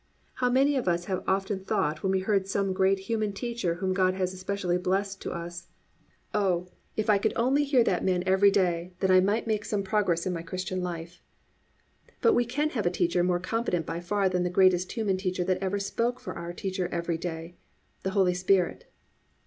[0.33, 3.93] How many of us have often thought when we heard some great human teacher whom
[3.93, 5.67] God has especially blessed to us,
[6.33, 9.83] "Oh, if I could only hear that man every day, then I might make some
[9.83, 11.21] progress in my Christian life,"
[12.19, 15.43] but we can have a teacher more competent by far than the greatest human teacher
[15.43, 17.53] that ever spoke for our teacher every day,
[18.01, 18.85] the Holy Spirit.